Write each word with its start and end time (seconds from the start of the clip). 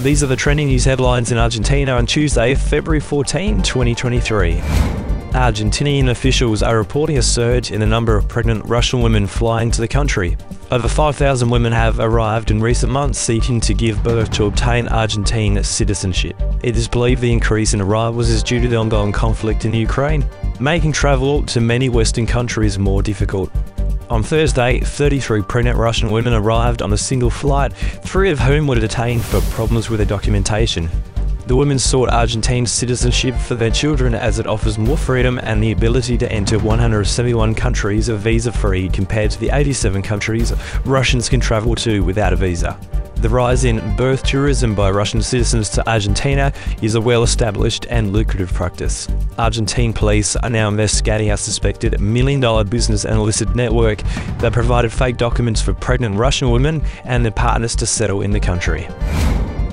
These 0.00 0.22
are 0.22 0.28
the 0.28 0.34
trending 0.34 0.68
news 0.68 0.86
headlines 0.86 1.30
in 1.30 1.36
Argentina 1.36 1.92
on 1.92 2.06
Tuesday, 2.06 2.54
February 2.54 3.00
14, 3.00 3.60
2023. 3.60 4.54
Argentinian 5.32 6.08
officials 6.08 6.62
are 6.62 6.78
reporting 6.78 7.18
a 7.18 7.22
surge 7.22 7.70
in 7.70 7.80
the 7.80 7.86
number 7.86 8.16
of 8.16 8.26
pregnant 8.26 8.64
Russian 8.64 9.02
women 9.02 9.26
flying 9.26 9.70
to 9.70 9.78
the 9.78 9.86
country. 9.86 10.38
Over 10.70 10.88
5,000 10.88 11.50
women 11.50 11.74
have 11.74 12.00
arrived 12.00 12.50
in 12.50 12.62
recent 12.62 12.90
months 12.90 13.18
seeking 13.18 13.60
to 13.60 13.74
give 13.74 14.02
birth 14.02 14.30
to 14.32 14.46
obtain 14.46 14.88
Argentine 14.88 15.62
citizenship. 15.62 16.34
It 16.62 16.78
is 16.78 16.88
believed 16.88 17.20
the 17.20 17.30
increase 17.30 17.74
in 17.74 17.82
arrivals 17.82 18.30
is 18.30 18.42
due 18.42 18.58
to 18.58 18.68
the 18.68 18.76
ongoing 18.76 19.12
conflict 19.12 19.66
in 19.66 19.74
Ukraine, 19.74 20.26
making 20.58 20.92
travel 20.92 21.42
to 21.42 21.60
many 21.60 21.90
Western 21.90 22.24
countries 22.24 22.78
more 22.78 23.02
difficult. 23.02 23.52
On 24.10 24.24
Thursday, 24.24 24.80
33 24.80 25.42
pregnant 25.42 25.78
Russian 25.78 26.10
women 26.10 26.34
arrived 26.34 26.82
on 26.82 26.92
a 26.92 26.96
single 26.96 27.30
flight, 27.30 27.72
three 27.72 28.32
of 28.32 28.40
whom 28.40 28.66
were 28.66 28.74
detained 28.74 29.24
for 29.24 29.40
problems 29.52 29.88
with 29.88 30.00
their 30.00 30.06
documentation. 30.06 30.90
The 31.46 31.54
women 31.54 31.78
sought 31.78 32.10
Argentine 32.10 32.66
citizenship 32.66 33.36
for 33.36 33.54
their 33.54 33.70
children 33.70 34.16
as 34.16 34.40
it 34.40 34.48
offers 34.48 34.78
more 34.78 34.96
freedom 34.96 35.38
and 35.44 35.62
the 35.62 35.70
ability 35.70 36.18
to 36.18 36.32
enter 36.32 36.58
171 36.58 37.54
countries 37.54 38.08
visa 38.08 38.50
free 38.50 38.88
compared 38.88 39.30
to 39.30 39.38
the 39.38 39.50
87 39.50 40.02
countries 40.02 40.52
Russians 40.84 41.28
can 41.28 41.38
travel 41.38 41.76
to 41.76 42.02
without 42.02 42.32
a 42.32 42.36
visa. 42.36 42.76
The 43.20 43.28
rise 43.28 43.66
in 43.66 43.96
birth 43.96 44.22
tourism 44.22 44.74
by 44.74 44.90
Russian 44.90 45.20
citizens 45.20 45.68
to 45.70 45.86
Argentina 45.86 46.54
is 46.80 46.94
a 46.94 47.02
well 47.02 47.22
established 47.22 47.86
and 47.90 48.14
lucrative 48.14 48.50
practice. 48.54 49.08
Argentine 49.36 49.92
police 49.92 50.36
are 50.36 50.48
now 50.48 50.68
investigating 50.68 51.30
a 51.30 51.36
suspected 51.36 52.00
million 52.00 52.40
dollar 52.40 52.64
business 52.64 53.04
and 53.04 53.16
illicit 53.16 53.54
network 53.54 53.98
that 54.38 54.54
provided 54.54 54.90
fake 54.90 55.18
documents 55.18 55.60
for 55.60 55.74
pregnant 55.74 56.16
Russian 56.16 56.50
women 56.50 56.82
and 57.04 57.22
their 57.22 57.30
partners 57.30 57.76
to 57.76 57.86
settle 57.86 58.22
in 58.22 58.30
the 58.30 58.40
country. 58.40 58.88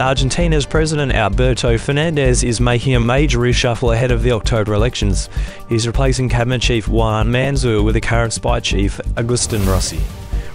Argentina's 0.00 0.64
President 0.64 1.12
Alberto 1.12 1.76
Fernandez 1.76 2.42
is 2.42 2.62
making 2.62 2.94
a 2.94 3.00
major 3.00 3.38
reshuffle 3.38 3.94
ahead 3.94 4.10
of 4.10 4.22
the 4.22 4.32
October 4.32 4.72
elections. 4.72 5.28
He's 5.68 5.86
replacing 5.86 6.30
Cabinet 6.30 6.62
Chief 6.62 6.88
Juan 6.88 7.28
Manzur 7.28 7.84
with 7.84 7.94
the 7.94 8.00
current 8.00 8.32
spy 8.32 8.60
chief, 8.60 8.98
Agustin 9.18 9.66
Rossi. 9.66 10.00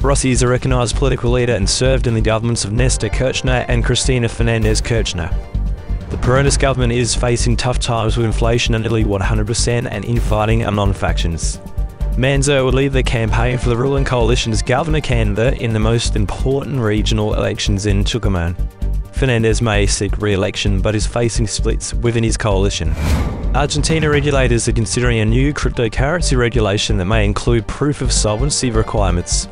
Rossi 0.02 0.32
is 0.32 0.42
a 0.44 0.48
recognised 0.48 0.96
political 0.96 1.30
leader 1.30 1.54
and 1.54 1.70
served 1.70 2.08
in 2.08 2.14
the 2.14 2.22
governments 2.22 2.64
of 2.64 2.72
Nestor 2.72 3.10
Kirchner 3.10 3.66
and 3.68 3.84
Cristina 3.84 4.30
Fernandez 4.30 4.80
Kirchner. 4.80 5.30
The 6.10 6.16
Peronist 6.16 6.60
government 6.60 6.94
is 6.94 7.14
facing 7.14 7.58
tough 7.58 7.80
times 7.80 8.16
with 8.16 8.26
inflation 8.26 8.74
at 8.76 8.82
nearly 8.82 9.04
100% 9.04 9.88
and 9.92 10.06
infighting 10.06 10.64
among 10.64 10.94
factions. 10.94 11.58
Manzur 12.16 12.64
will 12.64 12.72
lead 12.72 12.94
the 12.94 13.04
campaign 13.04 13.58
for 13.58 13.68
the 13.68 13.76
ruling 13.76 14.06
coalition's 14.06 14.62
governor 14.62 15.02
candidate 15.02 15.60
in 15.60 15.74
the 15.74 15.80
most 15.82 16.16
important 16.16 16.80
regional 16.80 17.34
elections 17.34 17.86
in 17.86 18.06
Tucumán. 18.06 18.56
Fernandez 19.12 19.62
may 19.62 19.86
seek 19.86 20.18
re 20.20 20.34
election 20.34 20.82
but 20.82 20.96
is 20.96 21.06
facing 21.06 21.46
splits 21.46 21.94
within 21.94 22.24
his 22.24 22.38
coalition. 22.38 22.94
Argentina 23.54 24.10
regulators 24.10 24.66
are 24.70 24.74
considering 24.74 25.20
a 25.20 25.26
new 25.26 25.54
cryptocurrency 25.54 26.38
regulation 26.38 26.96
that 26.98 27.06
may 27.06 27.26
include 27.26 27.68
proof 27.68 28.02
of 28.02 28.14
solvency 28.14 28.72
requirements. 28.72 29.50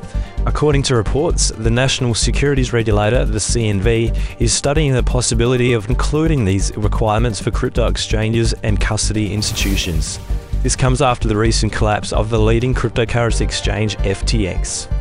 According 0.47 0.83
to 0.83 0.95
reports, 0.95 1.49
the 1.49 1.69
National 1.69 2.15
Securities 2.15 2.71
Regulator, 2.71 3.25
the 3.25 3.37
CNV, 3.37 4.17
is 4.39 4.53
studying 4.53 4.93
the 4.93 5.03
possibility 5.03 5.73
of 5.73 5.89
including 5.89 6.45
these 6.45 6.75
requirements 6.77 7.41
for 7.41 7.51
crypto 7.51 7.87
exchanges 7.87 8.53
and 8.63 8.79
custody 8.79 9.33
institutions. 9.33 10.19
This 10.63 10.73
comes 10.73 11.01
after 11.01 11.27
the 11.27 11.35
recent 11.35 11.73
collapse 11.73 12.13
of 12.13 12.29
the 12.29 12.39
leading 12.39 12.73
cryptocurrency 12.73 13.41
exchange 13.41 13.97
FTX. 13.97 14.96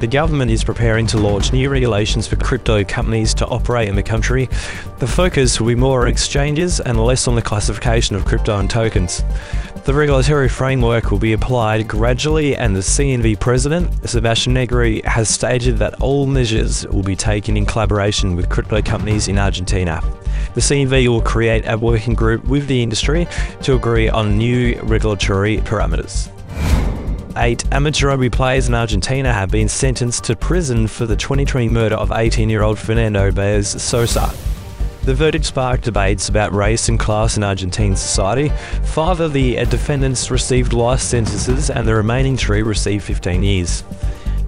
The 0.00 0.06
government 0.06 0.52
is 0.52 0.62
preparing 0.62 1.08
to 1.08 1.18
launch 1.18 1.52
new 1.52 1.68
regulations 1.68 2.28
for 2.28 2.36
crypto 2.36 2.84
companies 2.84 3.34
to 3.34 3.46
operate 3.48 3.88
in 3.88 3.96
the 3.96 4.02
country. 4.02 4.48
The 4.98 5.08
focus 5.08 5.58
will 5.58 5.66
be 5.66 5.74
more 5.74 6.02
on 6.02 6.08
exchanges 6.08 6.78
and 6.78 7.04
less 7.04 7.26
on 7.26 7.34
the 7.34 7.42
classification 7.42 8.14
of 8.14 8.24
crypto 8.24 8.60
and 8.60 8.70
tokens. 8.70 9.24
The 9.86 9.94
regulatory 9.94 10.48
framework 10.48 11.10
will 11.10 11.18
be 11.18 11.32
applied 11.32 11.88
gradually, 11.88 12.54
and 12.54 12.76
the 12.76 12.80
CNV 12.80 13.40
president, 13.40 14.08
Sebastian 14.08 14.54
Negri, 14.54 15.02
has 15.02 15.28
stated 15.28 15.78
that 15.78 16.00
all 16.00 16.26
measures 16.26 16.86
will 16.86 17.02
be 17.02 17.16
taken 17.16 17.56
in 17.56 17.66
collaboration 17.66 18.36
with 18.36 18.48
crypto 18.48 18.80
companies 18.80 19.26
in 19.26 19.36
Argentina. 19.36 20.00
The 20.54 20.60
CNV 20.60 21.08
will 21.08 21.22
create 21.22 21.64
a 21.66 21.76
working 21.76 22.14
group 22.14 22.44
with 22.44 22.68
the 22.68 22.84
industry 22.84 23.26
to 23.62 23.74
agree 23.74 24.08
on 24.08 24.38
new 24.38 24.80
regulatory 24.82 25.56
parameters. 25.58 26.30
Eight 27.36 27.64
amateur 27.72 28.08
rugby 28.08 28.30
players 28.30 28.68
in 28.68 28.74
Argentina 28.74 29.32
have 29.32 29.50
been 29.50 29.68
sentenced 29.68 30.24
to 30.24 30.36
prison 30.36 30.86
for 30.86 31.06
the 31.06 31.16
2020 31.16 31.68
murder 31.68 31.94
of 31.94 32.10
18 32.10 32.48
year 32.48 32.62
old 32.62 32.78
Fernando 32.78 33.30
Baez 33.30 33.80
Sosa. 33.80 34.32
The 35.04 35.14
verdict 35.14 35.44
sparked 35.44 35.84
debates 35.84 36.28
about 36.28 36.52
race 36.52 36.88
and 36.88 36.98
class 36.98 37.36
in 37.36 37.44
Argentine 37.44 37.96
society. 37.96 38.50
Five 38.84 39.20
of 39.20 39.32
the 39.32 39.54
defendants 39.66 40.30
received 40.30 40.72
life 40.72 41.00
sentences, 41.00 41.70
and 41.70 41.86
the 41.86 41.94
remaining 41.94 42.36
three 42.36 42.62
received 42.62 43.04
15 43.04 43.42
years. 43.42 43.84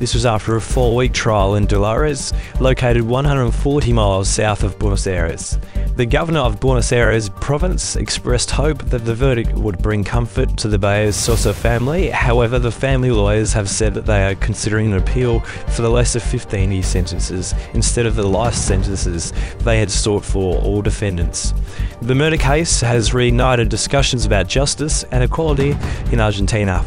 This 0.00 0.15
was 0.15 0.25
after 0.25 0.56
a 0.56 0.62
four 0.62 0.97
week 0.97 1.12
trial 1.12 1.56
in 1.56 1.66
Dolores, 1.66 2.33
located 2.59 3.03
140 3.03 3.93
miles 3.93 4.31
south 4.31 4.62
of 4.62 4.78
Buenos 4.78 5.06
Aires. 5.06 5.59
The 5.97 6.06
governor 6.06 6.41
of 6.41 6.59
Buenos 6.59 6.91
Aires 6.91 7.28
province 7.28 7.97
expressed 7.97 8.50
hope 8.50 8.83
that 8.87 9.05
the 9.05 9.15
verdict 9.15 9.53
would 9.53 9.77
bring 9.83 10.03
comfort 10.03 10.56
to 10.56 10.69
the 10.69 10.78
Baez 10.78 11.16
Sosa 11.16 11.53
family. 11.53 12.09
However, 12.09 12.59
the 12.59 12.72
family 12.72 13.10
lawyers 13.10 13.53
have 13.53 13.69
said 13.69 13.93
that 13.93 14.06
they 14.06 14.25
are 14.25 14.34
considering 14.37 14.91
an 14.91 14.97
appeal 14.97 15.41
for 15.41 15.83
the 15.83 15.91
lesser 15.91 16.19
15 16.19 16.72
year 16.72 16.83
sentences 16.83 17.53
instead 17.75 18.06
of 18.06 18.16
the 18.16 18.27
life 18.27 18.55
sentences 18.55 19.34
they 19.59 19.78
had 19.81 19.91
sought 19.91 20.25
for 20.25 20.56
all 20.62 20.81
defendants. 20.81 21.53
The 22.00 22.15
murder 22.15 22.39
case 22.39 22.81
has 22.81 23.10
reignited 23.10 23.69
discussions 23.69 24.25
about 24.25 24.49
justice 24.49 25.03
and 25.12 25.22
equality 25.22 25.77
in 26.10 26.22
Argentina. 26.22 26.87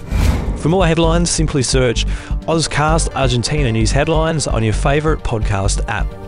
For 0.64 0.70
more 0.70 0.88
headlines, 0.88 1.30
simply 1.30 1.62
search 1.62 2.06
Ozcast 2.48 3.14
Argentina 3.16 3.70
News 3.70 3.92
Headlines 3.92 4.48
on 4.48 4.64
your 4.64 4.72
favourite 4.72 5.22
podcast 5.22 5.86
app. 5.90 6.23